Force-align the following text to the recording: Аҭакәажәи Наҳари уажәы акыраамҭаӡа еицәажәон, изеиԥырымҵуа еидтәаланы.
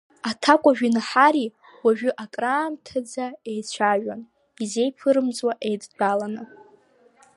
Аҭакәажәи 0.29 0.93
Наҳари 0.95 1.53
уажәы 1.83 2.09
акыраамҭаӡа 2.23 3.25
еицәажәон, 3.51 4.21
изеиԥырымҵуа 4.63 5.53
еидтәаланы. 5.67 6.43